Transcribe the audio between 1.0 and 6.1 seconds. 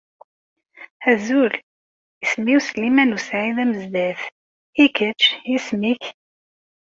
Azul. Isem-iw Sliman u Saɛid Amezdat. I kečč isem-ik?